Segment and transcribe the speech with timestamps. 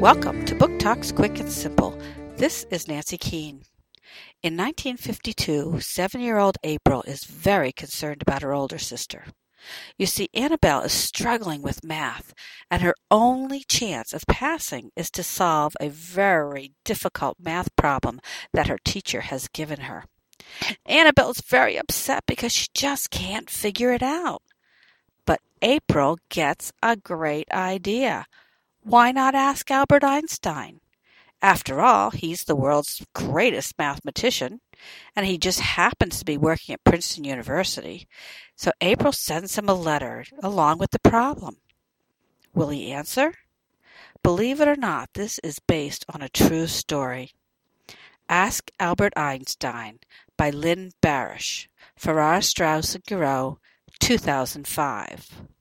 [0.00, 1.96] Welcome to Book Talks Quick and Simple.
[2.36, 3.62] This is Nancy Keane.
[4.42, 9.24] In 1952, seven year old April is very concerned about her older sister.
[9.96, 12.34] You see, Annabelle is struggling with math,
[12.70, 18.20] and her only chance of passing is to solve a very difficult math problem
[18.52, 20.04] that her teacher has given her.
[20.86, 24.42] Annabelle is very upset because she just can't figure it out.
[25.24, 28.26] But April gets a great idea.
[28.86, 30.80] Why not ask Albert Einstein?
[31.40, 34.60] After all, he's the world's greatest mathematician,
[35.16, 38.06] and he just happens to be working at Princeton University.
[38.56, 41.56] So April sends him a letter along with the problem.
[42.54, 43.32] Will he answer?
[44.22, 47.32] Believe it or not, this is based on a true story.
[48.28, 50.00] Ask Albert Einstein
[50.36, 53.58] by Lynne Barasch, Farrar, Straus and Giroux,
[54.00, 55.53] 2005.